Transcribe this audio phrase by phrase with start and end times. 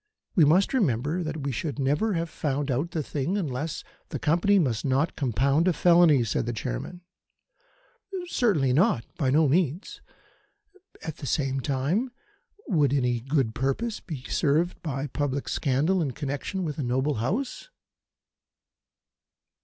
[0.33, 4.57] We must remember that we should never have found out the thing unless" "The Company
[4.57, 7.01] must not compound a felony," said the Chairman.
[8.25, 9.05] "Certainly not.
[9.19, 10.01] By no means.
[11.03, 12.09] At the same time,
[12.67, 17.69] would any good purpose be served by public scandal in connection with a noble House?"